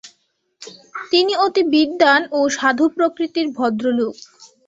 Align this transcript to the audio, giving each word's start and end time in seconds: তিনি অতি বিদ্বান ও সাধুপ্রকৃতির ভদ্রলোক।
তিনি 1.11 1.33
অতি 1.45 1.61
বিদ্বান 1.73 2.21
ও 2.31 2.39
সাধুপ্রকৃতির 2.57 3.47
ভদ্রলোক। 3.57 4.15